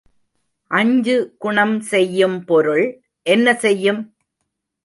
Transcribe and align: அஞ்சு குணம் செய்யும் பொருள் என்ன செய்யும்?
அஞ்சு 0.71 1.35
குணம் 1.37 1.75
செய்யும் 1.81 2.45
பொருள் 2.45 2.85
என்ன 3.25 3.53
செய்யும்? 3.53 4.01